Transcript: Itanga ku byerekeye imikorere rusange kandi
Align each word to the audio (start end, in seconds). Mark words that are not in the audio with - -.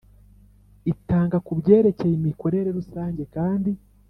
Itanga 0.93 1.37
ku 1.45 1.51
byerekeye 1.59 2.13
imikorere 2.19 2.69
rusange 2.77 3.23
kandi 3.35 3.71